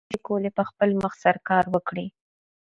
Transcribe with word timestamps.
هیڅ 0.03 0.07
اداره 0.07 0.13
نشي 0.17 0.25
کولی 0.27 0.49
په 0.57 0.63
خپل 0.69 0.89
سر 1.21 1.35
کار 1.49 1.65
وکړي. 1.73 2.05